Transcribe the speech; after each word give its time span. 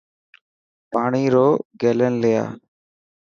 پاني 0.91 1.23
رو 1.33 1.47
گيلن 1.81 2.13
لي 2.21 2.31
آءِ. 2.43 2.49